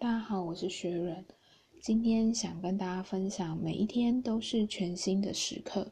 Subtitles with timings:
[0.00, 1.26] 大家好，我是学人，
[1.80, 5.90] 今天想跟大家分享，每一天都是全新的时刻。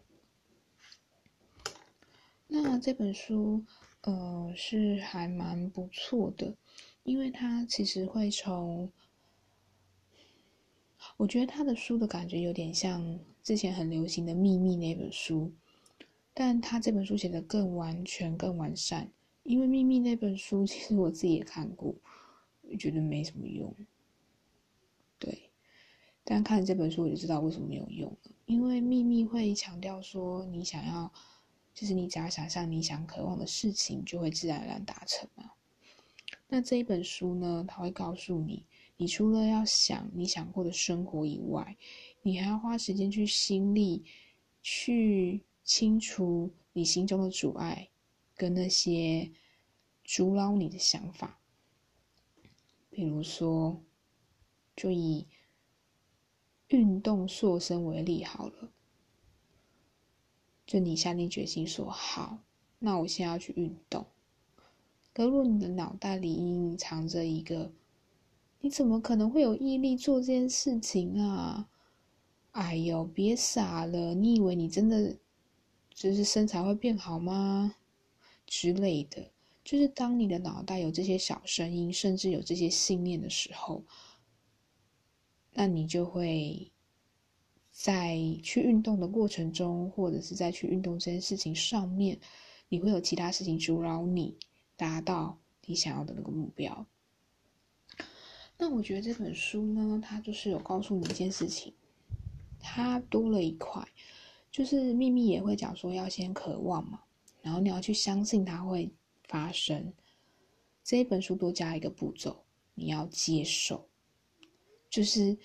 [2.46, 3.64] 那这本书，
[4.02, 6.54] 呃，是还蛮不错的，
[7.02, 8.92] 因为它其实会从，
[11.16, 15.52] 我觉得他的书的感觉有点像之前很流行的《秘密》那本书，
[16.32, 19.10] 但他这本书写的更完全、更完善。
[19.42, 21.92] 因为《秘密》那本书，其实我自己也看过，
[22.62, 23.74] 我觉得没什么用。
[26.28, 28.32] 但看这本书，我就知道为什么没有用了。
[28.46, 31.12] 因为秘密会强调说，你想要，
[31.72, 35.52] 就是你只要想象你想渴望的事情，就会自然而然达成嘛。
[36.48, 41.76] 那这一本书呢，它会告诉你，你除了要想你想过的生活以外，
[42.22, 44.04] 你还要花时间去心力，
[44.62, 47.88] 去清除你心中的阻碍，
[48.34, 49.30] 跟那些
[50.02, 51.38] 阻挠你的想法，
[52.90, 53.80] 比如说。
[54.78, 55.26] 就以
[56.68, 58.70] 运动塑身为例好了，
[60.66, 62.38] 就你下定决心说好，
[62.80, 64.04] 那我现在要去运动。
[65.12, 67.72] 可如果你的脑袋里隐藏着一个，
[68.60, 71.68] 你怎么可能会有毅力做这件事情啊？
[72.50, 74.14] 哎呦，别傻了！
[74.14, 75.16] 你以为你真的
[75.94, 77.76] 就是身材会变好吗？
[78.44, 79.30] 之类的，
[79.62, 83.84] 就是当你的脑袋有这些小声音，甚至有这些信念的时候。
[85.58, 86.70] 那你就会
[87.70, 92.18] 在去运动的过程中，或者是在去运动这件事情上面，
[92.68, 94.36] 你会有其他事情阻挠你
[94.76, 96.86] 达到你想要的那个目标。
[98.58, 101.72] 那我觉得这本书呢，它就是有告诉你一件事情，
[102.60, 103.82] 它多了一块，
[104.50, 107.00] 就是秘密也会讲说要先渴望嘛，
[107.40, 108.92] 然后你要去相信它会
[109.26, 109.90] 发生。
[110.84, 113.88] 这一本书多加一个步骤，你要接受。
[114.88, 115.36] 就是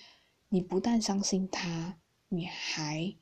[0.48, 1.98] 你不但相信他，
[2.28, 3.14] 你还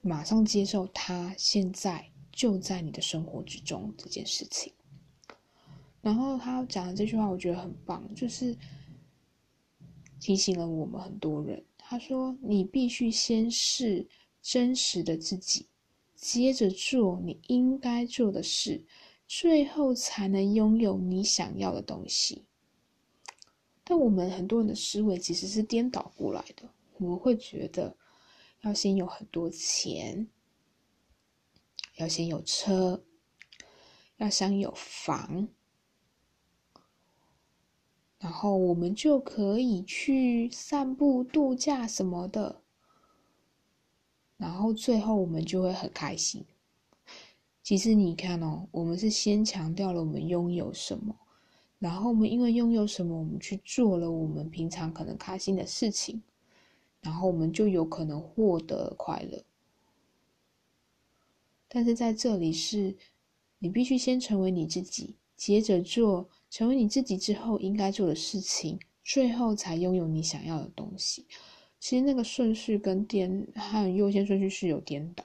[0.00, 4.72] 马上接受他现在就在你的生活之中这件事情。
[6.00, 8.56] 然后他讲的这句话，我觉得很棒，就是
[10.18, 11.64] 提醒了我们很多人。
[11.78, 14.08] 他说：“你必须先是
[14.40, 15.66] 真实的自己，
[16.16, 18.84] 接着做你应该做的事，
[19.28, 22.44] 最后才能拥有你想要的东西。”
[23.84, 26.68] 但我们很多人的思维其实是颠倒过来的。
[26.98, 27.96] 我们会觉得，
[28.60, 30.28] 要先有很多钱，
[31.96, 33.02] 要先有车，
[34.18, 35.48] 要先有房，
[38.18, 42.62] 然后我们就可以去散步、度假什么的。
[44.36, 46.44] 然后最后我们就会很开心。
[47.64, 51.16] 其实你看哦，我们是先强调了我们拥有什么。
[51.82, 56.22] 然后我们因为拥有什么，我们去做了我们平常可能开心的事情，
[57.00, 59.42] 然后我们就有可能获得快乐。
[61.66, 62.96] 但是在这里是，
[63.58, 71.26] 你必须先成为你自己，接着做成为你自己之后应该做的事情，最后才拥有你想要的东西。
[71.80, 75.24] 其实那个顺序跟颠和优先顺序是有颠倒。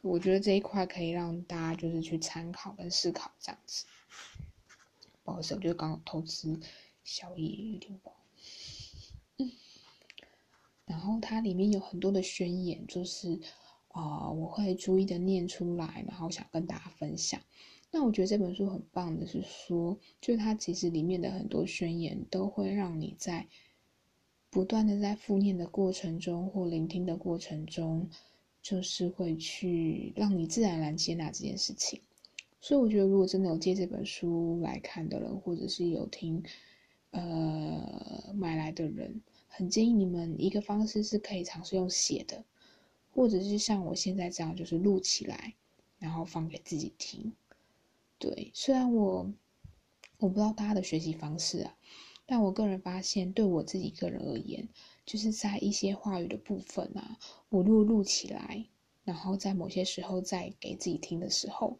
[0.00, 3.84] 我觉得这一块可以让大家就是去参考跟思考这样子。
[5.24, 6.60] 不好意思，我就刚好投资
[7.02, 8.16] 小野有点不好。
[9.38, 9.50] 嗯，
[10.84, 13.40] 然后它里面有很多的宣言，就是
[13.88, 17.40] 啊，我会逐一的念出来，然后想跟大家分享。
[17.90, 23.46] 那我觉得这本书很棒的是说，就它其实里面的很多宣言都会让你在
[24.50, 28.10] 不断的在复念的过程中或聆听的过程中，
[28.60, 32.02] 就是会去让你自然而然接纳这件事情。
[32.64, 36.42] 所以我觉得，如果真的有借这本书来看的人，或者是有听，
[37.10, 42.42] 呃，买来的人，很建议你们一个方式是可以尝试用写的，
[43.12, 45.52] 或者是像我现在这样，就是录起来，
[45.98, 47.34] 然后放给自己听。
[48.18, 49.30] 对，虽然我
[50.16, 51.76] 我不知道大家的学习方式啊，
[52.24, 54.66] 但我个人发现，对我自己个人而言，
[55.04, 57.18] 就是在一些话语的部分啊，
[57.50, 58.64] 我录录起来，
[59.04, 61.78] 然后在某些时候再给自己听的时候。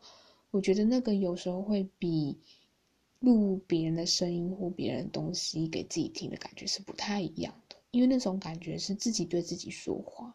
[0.55, 2.39] 我觉得那个有时候会比
[3.19, 10.33] 录别人的声音或别人东西给自己听的感觉是不太一样的，因为那种感觉是自己对自己说话。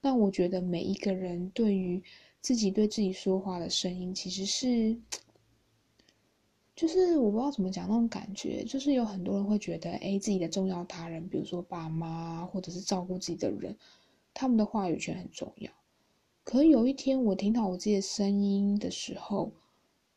[0.00, 2.00] 那我觉得每一个人对于
[2.40, 4.96] 自己对自己说话的声音，其实是，
[6.76, 13.76] 就是我不知道怎么讲那种感觉，就是有很多人会觉得，哎，自己的重要他人，比如说爸妈或者是照顾自己的人，
[14.32, 15.72] 他们的话语权很重要。
[16.50, 19.52] 可有一天，我听到我自己的声音的时候，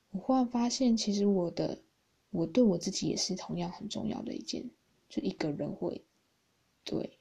[0.09, 1.77] 我忽然发现，其实我的，
[2.31, 4.67] 我对我自己也是同样很重要的一件
[5.07, 6.03] 就一个人会，
[6.83, 7.19] 对，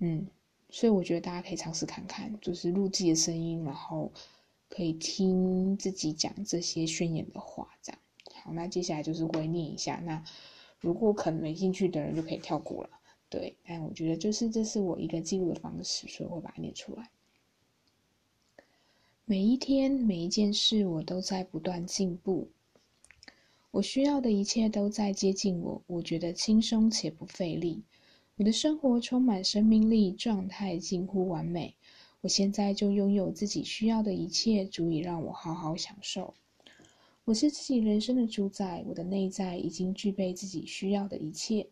[0.00, 0.26] 嗯，
[0.68, 4.10] 所以我觉得大家可以尝试看看，就是录自己的声音，然后
[4.68, 8.00] 可以听自己讲这些宣言的话，这样。
[8.42, 10.02] 好，那接下来就是会念一下。
[10.04, 10.24] 那
[10.80, 12.90] 如果可能没兴趣的人就可以跳过了。
[13.28, 17.08] 对，但我觉得就是这是我一个记录的方式，所以我把它念出来。
[19.26, 22.46] 每一天，每一件事，我都在不断进步。
[23.70, 27.82] 我需要的一切都在接近我，我觉得轻松且不费力。
[28.36, 31.74] 我的生活充满生命力，状态近乎完美。
[32.20, 36.34] 我现在就拥有自己需要的一切，足以让我好好享受。
[37.24, 41.66] 我是自己人生的主宰，我的内在已经具备自己需要的一切。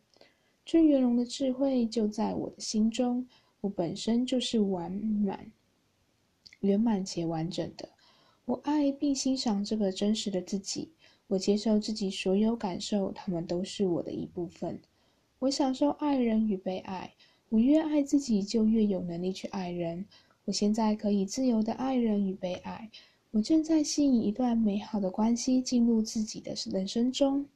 [0.64, 3.28] 最圆融的智慧就在我的心中，
[3.60, 5.52] 我本身就是完满。
[6.62, 7.88] 圆满且完整的，
[8.44, 10.93] 我爱并欣赏这个真实的自己。
[11.29, 14.81] 我接受自己所有感受，他们都是我的一部分。
[15.38, 17.12] 我享受爱人与被爱。
[17.49, 20.06] 我越爱自己，就越有能力去爱人。
[20.44, 22.91] 我现在可以自由的爱人与被爱。
[23.31, 27.47] 我正在吸引一段美好的关系进入自己的人生中。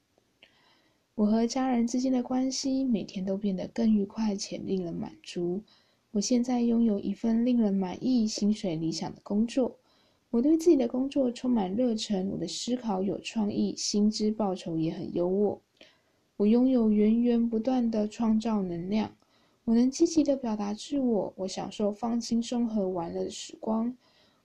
[1.15, 5.63] 我和家人之间的关系每天都变得更愉快且令人满足。
[6.17, 9.77] 我现在拥有一份令人满意、薪水理想的工作。
[10.31, 15.59] 我对自己的工作充满热忱，我的思考有创意，薪资报酬也很优渥。
[16.39, 19.15] 我拥有源源不断的创造能量。
[19.67, 21.35] 我能积极的表达自我。
[21.37, 23.95] 我享受放轻松和玩乐的时光。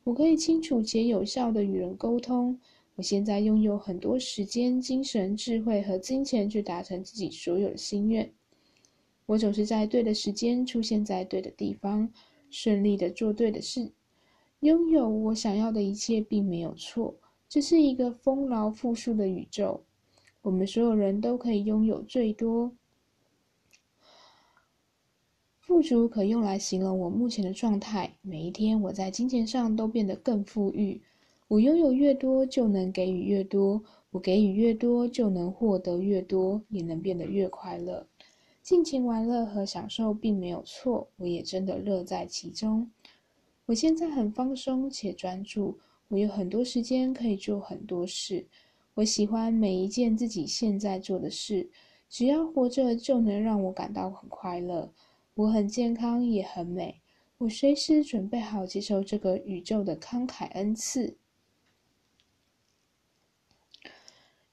[0.04, 2.60] 我可以清楚且有效的与人沟通。
[2.96, 8.30] 我现在拥有很多时间、精神、智慧和金钱去达成自己所有的心愿。
[9.26, 12.12] 我总是在对的时间出现在对的地方，
[12.50, 13.92] 顺利的做对的事，
[14.60, 17.16] 拥有我想要的一切，并没有错。
[17.48, 19.84] 这是一个丰饶富庶的宇宙，
[20.42, 22.72] 我们所有人都可以拥有最多。
[25.60, 28.18] 富足可用来形容我目前的状态。
[28.22, 31.02] 每一天，我在金钱上都变得更富裕。
[31.48, 38.08] 我拥有越多，就能给予越多；我给予越多，就能获得越多，也能变得越快乐。
[38.72, 42.90] 尽情玩乐和享受并没有错，我也真的乐在其中。
[43.66, 45.78] 我现在很放松且专注，
[46.08, 48.48] 我有很多时间可以做很多事。
[48.94, 51.70] 我喜欢每一件自己现在做的事，
[52.08, 54.90] 只要活着就能让我感到很快乐。
[55.34, 57.02] 我很健康也很美，
[57.40, 61.18] 我随时准备好接受这个宇宙的慷慨恩赐。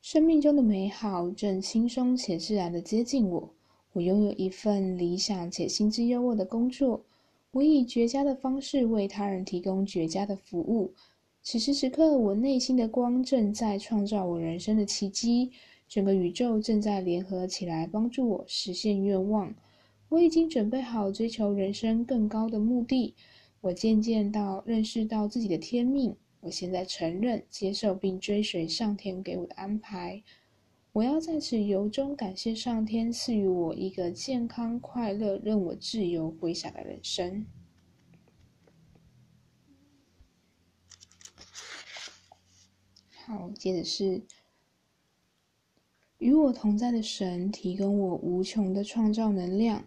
[0.02, 3.54] 生命中的美好正轻松且自然的接近我。
[3.92, 7.02] 我拥有一份理想且薪资优渥的工作，
[7.50, 10.92] 我以绝佳的方式为他人提供绝佳的服务。
[11.42, 15.50] 此时此刻，我内心的光正在创造我人生的奇迹，
[15.88, 19.54] 整个宇宙正在联合起来帮助我实现愿望。
[20.10, 23.14] 我已经准备好追求人生更高的目的。
[23.60, 26.14] 我渐渐到认识到自己的天命。
[26.40, 30.22] 我现在承认、接受并追随上天给我的安排。
[30.98, 37.46] 我要在此由衷感谢上天赐予我一个健康、快乐、任我自由挥洒的人生。
[43.12, 44.24] 好，接着是
[46.18, 49.84] 与我同在的神提供我无穷的创造能量。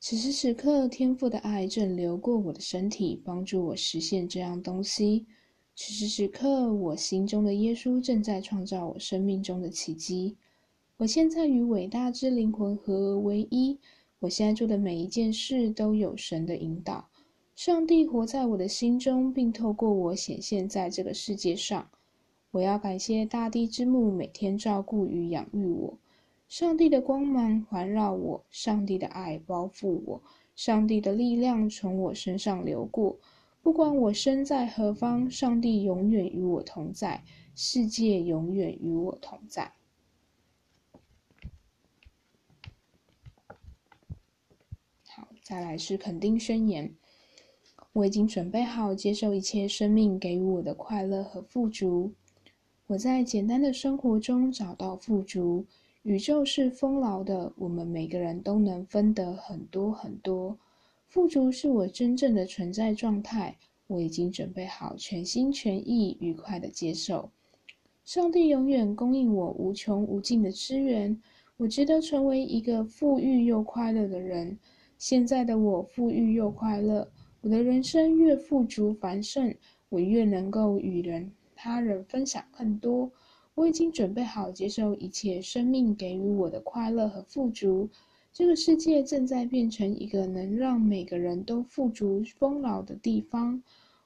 [0.00, 5.26] 此时此刻，天赋的爱正流过我的身体，帮助我实现这样东西。
[5.74, 10.36] 此时此刻，我心中的耶稣正在创造我生命中的奇迹。
[10.98, 13.78] 我现在与伟大之灵魂合而为一。
[14.20, 17.08] 我现在做的每一件事都有神的引导。
[17.56, 21.90] 上帝活在我的心中，并透过我显现在这个世界上。
[22.50, 25.98] 我要感谢大地之母每天照顾与养育我。
[26.48, 30.22] 上帝的光芒环绕我，上帝的爱包覆我，
[30.54, 33.16] 上帝的力量从我身上流过。
[33.62, 37.22] 不管我身在何方，上帝永远与我同在，
[37.54, 39.72] 世界永远与我同在。
[45.06, 46.92] 好，再来是肯定宣言。
[47.92, 52.12] 我已经准备好接受一切生命给予我的快乐和富足。
[52.88, 55.64] 我在简单的生活中找到富足。
[56.02, 60.58] 宇宙是丰饶的，我们每个人都能分得很多很多。
[61.12, 63.54] 富足是我真正的存在状态，
[63.86, 67.30] 我已经准备好全心全意、愉快的接受。
[68.02, 71.20] 上帝永远供应我无穷无尽的资源，
[71.58, 74.58] 我值得成为一个富裕又快乐的人。
[74.96, 77.06] 现在的我富裕又快乐，
[77.42, 79.54] 我的人生越富足繁盛，
[79.90, 83.12] 我越能够与人他人分享更多。
[83.54, 87.90] 我已经准备好接受一切生命给予我的快乐和富足。
[88.34, 93.62] 这个世界正在变成一个能让每个人都富足丰饶的地方。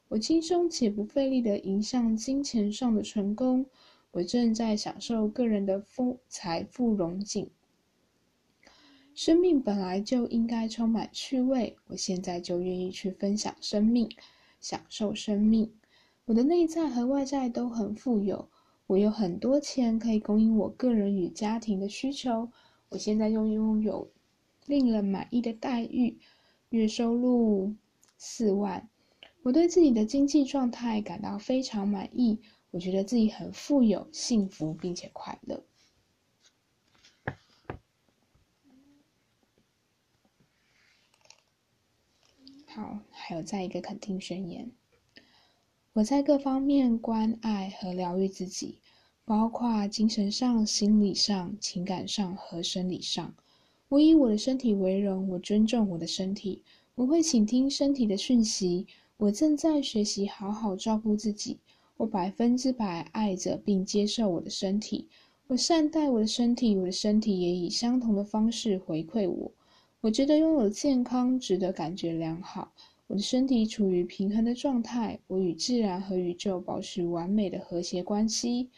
[0.09, 3.65] 我轻松且不费力地迎向金钱上的成功。
[4.11, 7.49] 我正在享受个人的丰财富荣景。
[9.15, 14.09] 生命本来就应该充满趣味，我现在就愿意去分享生命，
[14.61, 15.71] 享受生命。
[16.25, 18.49] 我的内在和外在都很富有，
[18.89, 22.51] 我有很多钱可以供应我个人与家庭的需求。
[22.89, 24.09] 我现在又拥有
[24.67, 26.19] 令人满意的待遇，
[26.71, 27.75] 月收入
[28.19, 28.89] 四万。
[29.43, 32.41] 我对自己的经济状态感到非常满意，
[32.73, 35.65] 我觉得自己很富有、幸福并且快乐。
[42.67, 44.71] 好，还有再一个肯定宣言。
[45.95, 48.81] 我在各方面关爱和疗愈自己，
[49.25, 53.35] 包括精神上、心理上、情感上和生理上。
[53.89, 56.61] 我以我的身体为荣，我尊重我的身体，
[56.97, 58.85] 我会倾听身体的讯息。
[59.17, 61.59] 我正在学习好好照顾自己。
[61.97, 65.07] 我百分之百爱着并接受我的身体。
[65.47, 69.53] 我善待我的身体，我的身体也以相同的方式回馈我。
[70.01, 72.73] 我觉得拥有健康，值得感觉良好。
[73.07, 78.69] 我的身体处于平衡的状态，我与自然和宇宙保持完美的和谐关系。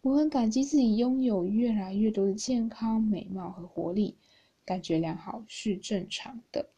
[0.00, 4.16] 我很感激自己拥有越来越多的健康、美貌和活力，
[4.68, 6.68] 感觉良好是正常的。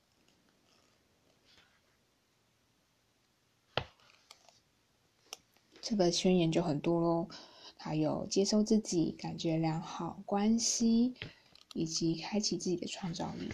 [5.83, 7.29] 这个宣言就很多喽，
[7.77, 11.15] 还有接受自己、感觉良好、关系，
[11.75, 13.51] 以及开启自己的创造力。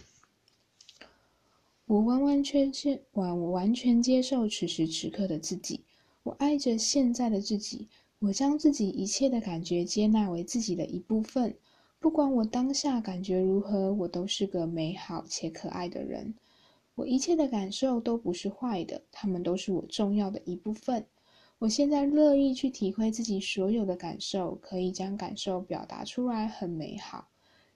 [1.86, 5.82] 我完完全全完，我完全接受此时此刻的自己。
[6.24, 7.88] 我爱着现在的自己。
[8.18, 11.56] 我将自己一切的感觉接纳为自己的一部分。
[11.98, 16.34] 不管我当下感觉如何，我都是个美好且可爱的人。
[16.94, 21.06] 我一切的感受都不是坏的，他们都是我重要的一部分。
[21.58, 27.28] 我现在乐意去体会自己所有的感受，可以将感受表达出来，很美好。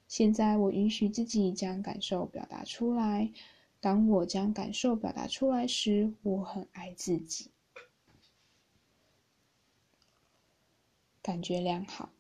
[0.06, 3.30] 现在我允许自己将感受表达出来。
[3.80, 7.50] 当我将感受表达出来时，我很爱自己，
[11.22, 12.10] 感觉良好。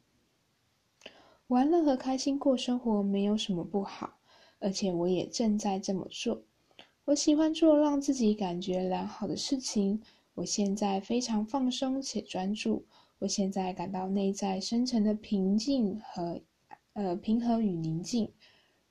[1.50, 4.18] 玩乐和开心过生活没有什么不好，
[4.60, 6.44] 而且我也正在这么做。
[7.06, 10.00] 我喜欢做让自己感觉良好的事情。
[10.34, 12.84] 我现在非常放松且专注。
[13.18, 16.40] 我现在感到内在深层的平静和
[16.92, 18.30] 呃平和与宁静。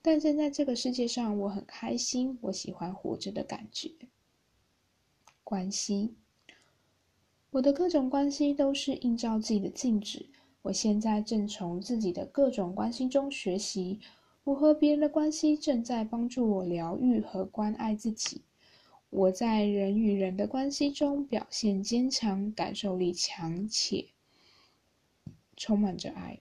[0.01, 2.37] 但正在这个世界上，我很开心。
[2.41, 3.89] 我喜欢活着的感觉。
[5.45, 6.13] 关系，
[7.51, 10.25] 我的各种关系都是映照自己的镜子。
[10.61, 13.99] 我现在正从自己的各种关系中学习。
[14.43, 18.41] 我和别人的关系正在帮助我疗愈和关爱自己。
[19.09, 24.07] 我在人与人的关系中表现坚强，感受力强且
[25.55, 26.39] 充满着爱。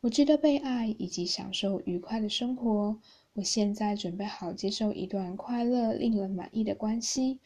[0.00, 3.00] 我值得被爱，以及享受愉快的生活。
[3.32, 7.40] 我现在准备好接受一段快乐、令人满意的关系。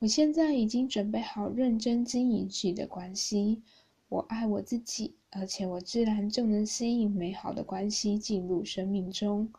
[0.00, 3.62] 我现在已经准备好认真经营自己的关系。
[4.08, 9.52] 我爱我自己，而且我自然就能吸引美好的关系进入生命中。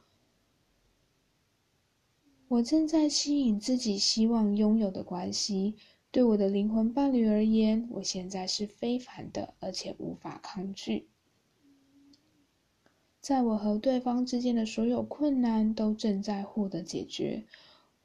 [2.47, 5.75] 我正在吸引自己希望拥有的关系。
[6.11, 11.09] 对我的灵魂伴侣而言，我现在是非凡的，而且无法抗拒。
[13.19, 17.43] 在我和对方之间的所有困难都正在获得解决。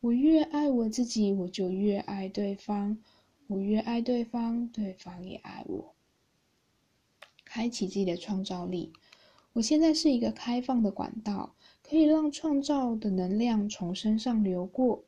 [0.01, 2.99] 我越爱我自己，我就越爱对方。
[3.49, 5.95] 我越爱对方，对方也爱我。
[7.45, 8.93] 开启自己的创造力。
[9.53, 15.03] 我现在是一个开放的管道，可以让创造的能量从身上流过。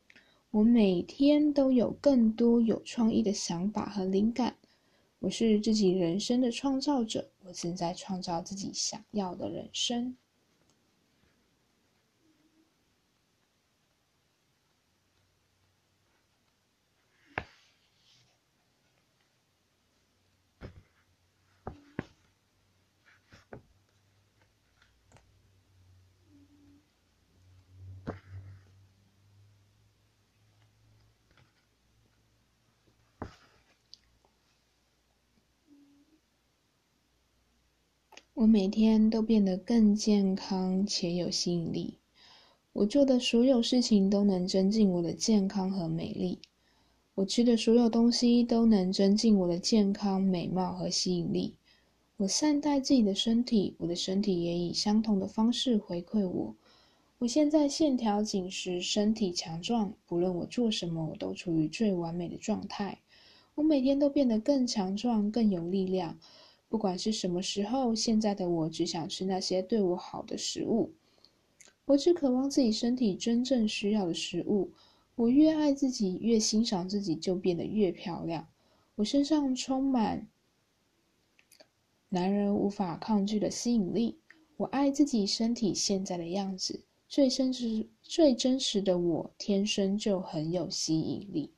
[0.51, 4.57] 我每天都有更多有创意的想法和灵感。
[5.21, 10.17] 我是自己人生的创造者，我正在创造自己想要的人生。
[38.35, 41.99] 我每天都变得更健康且有吸引力。
[42.73, 46.39] 我做的所有事情都能增进我的健康和美丽。
[47.15, 51.55] 我吃的所有东西都能增进我的健康、美貌和吸引力。
[52.17, 56.57] 我善待自己的身体，我的身体也以相同的方式回馈我。
[57.19, 62.99] 我现在线条紧实，身体强壮，不论我做什么，我都处于最完美的状态。
[63.55, 66.19] 我每天都变得更强壮、更有力量。
[66.73, 70.95] 不管是什么时候，现在的我只想吃那些对我好的食物。
[71.85, 74.73] 我只渴望自己身体真正需要的食物。
[75.15, 78.49] 我越爱自己，越欣赏自己，就变得越漂亮。
[78.95, 80.27] 我身上充满
[82.09, 84.19] 男人无法抗拒的吸引力。
[84.57, 91.53] 我爱自己身体现在的样子，最真实、最真实的我，天生就很有吸引力。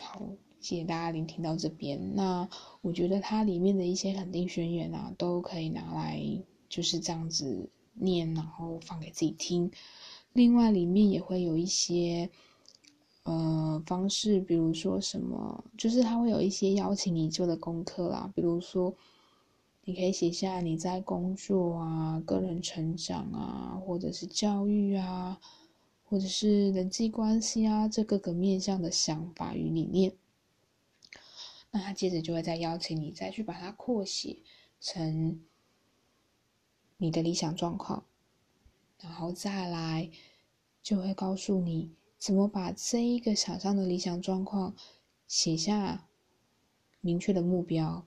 [0.00, 0.22] 好。
[0.66, 2.16] 谢谢大家聆听到这边。
[2.16, 2.48] 那
[2.82, 6.20] 我觉得它里面的一些肯定宣言啊，都可以拿来
[6.68, 9.70] 就是这样子念，然后放给自己听。
[10.32, 12.28] 另外，里面也会有一些
[13.22, 18.92] 呃方式，比如说什么，就是他会有一些邀请你做的功课啦，比如说
[19.84, 25.38] 你可以写下你在工作啊、个人成长啊，或者是教育啊，
[26.08, 30.12] 或者是人际关系啊这各个面向的想法与理念。
[31.72, 34.38] 那他接着就会再邀请你再去把它扩写
[34.80, 35.44] 成
[36.96, 38.06] 你的理想状况，
[38.98, 40.10] 然后再来
[40.82, 44.74] 就会告诉你怎么把这一个想象的理想状况
[45.26, 46.08] 写下
[47.02, 48.06] 明确的目标，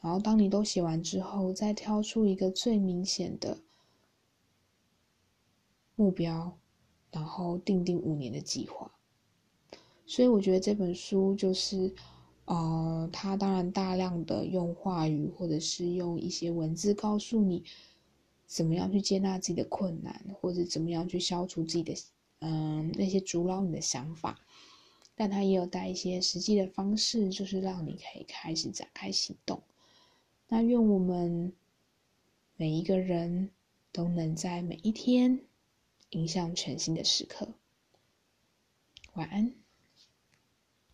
[0.00, 3.62] 然后当你都写完之后，再挑出一个最明显的
[5.94, 6.58] 目标，
[7.12, 8.90] 然后定定五年的计划。
[10.04, 11.94] 所以我觉得这本书就是。
[12.48, 17.62] 呃，他当然大量的用话语或者是用一些文字告诉你
[18.46, 21.94] 怎么样去接纳自己的困难，或者怎么样去消除自己的
[22.38, 24.40] 嗯那些阻挠你的想法，
[25.14, 29.62] 但他也有带一些实际的方式，就是让你可以开始展开行动。
[30.48, 31.52] 那愿我们
[32.56, 33.50] 每一个人
[33.92, 35.40] 都能在每一天
[36.08, 37.48] 迎向全新的时刻。
[39.12, 39.67] 晚安。